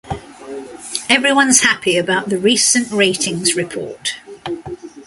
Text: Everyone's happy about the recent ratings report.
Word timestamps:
Everyone's 1.09 1.61
happy 1.61 1.95
about 1.95 2.29
the 2.29 2.39
recent 2.39 2.89
ratings 2.89 3.55
report. 3.55 4.15